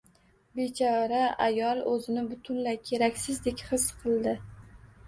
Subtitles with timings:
[0.59, 1.19] Bechora
[1.49, 4.37] ayol o`zini butunlay keraksizdek his qildi